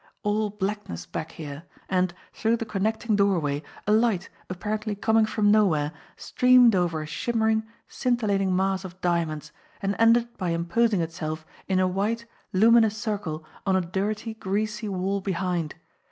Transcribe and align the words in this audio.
All 0.23 0.49
blackness 0.49 1.05
back 1.05 1.33
here 1.33 1.61
and, 1.87 2.11
through 2.33 2.57
the 2.57 2.65
connecting 2.65 3.15
doorway, 3.15 3.61
a 3.85 3.91
light, 3.91 4.29
apparently 4.49 4.95
coming 4.95 5.27
from 5.27 5.51
nowhere, 5.51 5.91
streamed 6.17 6.73
over 6.73 7.03
a 7.03 7.05
shimmering, 7.05 7.61
scintillating 7.87 8.55
mass 8.55 8.83
of 8.83 8.99
diamonds, 8.99 9.51
and 9.79 9.95
ended 9.99 10.35
by 10.39 10.49
imposing 10.49 11.01
itself 11.01 11.45
in 11.67 11.79
a 11.79 11.87
white, 11.87 12.25
lumin 12.51 12.83
ous 12.83 12.97
circle 12.97 13.45
on 13.63 13.75
a 13.75 13.81
dirty, 13.81 14.33
greasy 14.33 14.89
wall 14.89 15.21
behind! 15.21 15.75